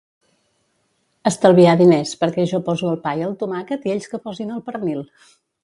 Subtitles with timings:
[1.31, 4.67] Estalviar diners, perquè jo poso el pà i el tomàquet i ells que posin el
[4.71, 5.09] pernil.